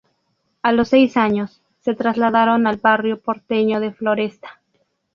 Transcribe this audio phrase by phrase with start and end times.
[0.63, 4.59] A los seis años, se trasladaron al barrio porteño de Floresta.